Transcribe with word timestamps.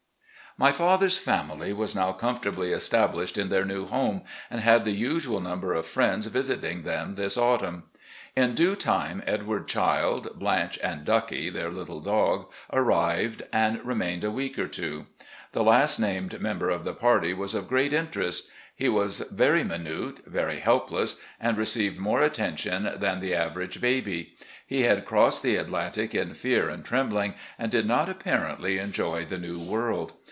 My 0.57 0.73
father's 0.73 1.17
family 1.17 1.71
was 1.71 1.95
now 1.95 2.11
comfortably 2.11 2.73
established 2.73 3.37
in 3.37 3.47
their 3.47 3.63
new 3.63 3.85
home, 3.85 4.23
and 4.49 4.59
had 4.59 4.83
the 4.83 4.91
usual 4.91 5.39
number 5.39 5.73
of 5.73 5.85
friends 5.85 6.25
visiting 6.27 6.83
them 6.83 7.15
this 7.15 7.37
autumn. 7.37 7.83
In 8.35 8.53
due 8.53 8.75
time 8.75 9.23
Edward 9.25 9.69
Childe, 9.69 10.27
Blanche, 10.35 10.77
and 10.83 11.05
"Duckie," 11.05 11.49
their 11.49 11.71
little 11.71 12.01
dog, 12.01 12.51
arrived 12.73 13.43
and 13.53 13.81
remained 13.85 14.25
a 14.25 14.29
week 14.29 14.59
or 14.59 14.67
two. 14.67 15.05
The 15.53 15.63
last 15.63 15.99
named 16.01 16.41
member 16.41 16.69
of 16.69 16.83
the 16.83 16.93
party 16.93 17.33
was 17.33 17.55
of 17.55 17.69
great 17.69 17.93
interest. 17.93 18.49
He 18.75 18.89
was 18.89 19.19
very 19.31 19.63
minute, 19.63 20.17
very 20.25 20.59
helpless, 20.59 21.21
and 21.39 21.57
received 21.57 21.97
more 21.97 22.21
attention 22.21 22.91
than 22.97 23.21
the 23.21 23.31
aver 23.35 23.61
age 23.61 23.79
baby. 23.79 24.35
He 24.67 24.81
had 24.81 25.05
crossed 25.05 25.43
the 25.43 25.55
Atlantic 25.55 26.13
in 26.13 26.33
fear 26.33 26.67
and 26.67 26.83
trembling, 26.83 27.35
and 27.57 27.71
did 27.71 27.85
not 27.85 28.09
apparently 28.09 28.79
enjoy 28.79 29.23
the 29.23 29.37
new 29.39 29.57
world. 29.57 30.11